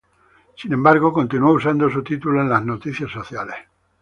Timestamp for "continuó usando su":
1.13-2.01